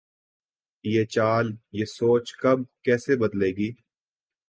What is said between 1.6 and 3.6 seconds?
یہ سوچ کب‘ کیسے بدلے